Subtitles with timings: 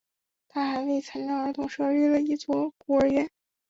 [0.47, 3.29] 他还为残障儿童设立了一所孤儿院。